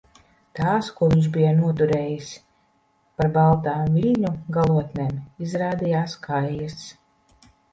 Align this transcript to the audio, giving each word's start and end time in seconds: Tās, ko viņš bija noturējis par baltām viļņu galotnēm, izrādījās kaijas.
Tās, 0.59 0.87
ko 0.99 1.09
viņš 1.11 1.27
bija 1.35 1.51
noturējis 1.57 2.31
par 3.21 3.31
baltām 3.37 3.93
viļņu 3.99 4.33
galotnēm, 4.59 5.15
izrādījās 5.49 6.17
kaijas. 6.29 6.83